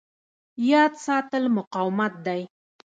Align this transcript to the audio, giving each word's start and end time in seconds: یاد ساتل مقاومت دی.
یاد 0.69 0.93
ساتل 1.05 1.43
مقاومت 1.57 2.13
دی. 2.25 2.41